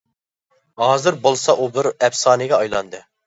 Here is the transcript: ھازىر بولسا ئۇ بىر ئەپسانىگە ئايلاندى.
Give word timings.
ھازىر 0.83 1.19
بولسا 1.27 1.55
ئۇ 1.65 1.69
بىر 1.77 1.91
ئەپسانىگە 1.91 2.59
ئايلاندى. 2.61 3.05